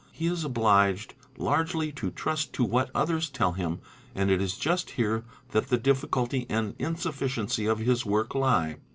[0.11, 3.81] He is obliged largely to trust to what others tell him
[4.15, 8.77] and it is just here that the difficulty and insufficiency of his work lhe.